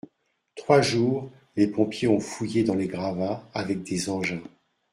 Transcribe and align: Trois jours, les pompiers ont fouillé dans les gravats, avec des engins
Trois 0.55 0.81
jours, 0.81 1.29
les 1.55 1.67
pompiers 1.67 2.07
ont 2.07 2.19
fouillé 2.19 2.63
dans 2.63 2.73
les 2.73 2.87
gravats, 2.87 3.47
avec 3.53 3.83
des 3.83 4.09
engins 4.09 4.41